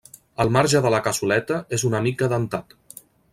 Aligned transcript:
El 0.45 0.49
marge 0.55 0.79
de 0.85 0.91
la 0.95 1.01
cassoleta 1.07 1.59
és 1.79 1.85
una 1.91 2.01
mica 2.07 2.31
dentat. 2.33 2.75